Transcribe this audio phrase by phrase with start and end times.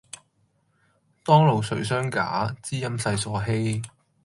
[1.23, 3.83] 當路誰相假，知音世所稀。